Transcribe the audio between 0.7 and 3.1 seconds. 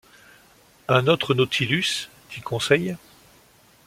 Un autre Nautilus? dit Conseil.